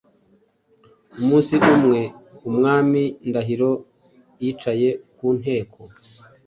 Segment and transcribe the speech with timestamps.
[1.19, 2.01] Umunsi umwe,
[2.49, 3.71] Umwami Ndahiro
[4.43, 5.79] yicaye ku nteko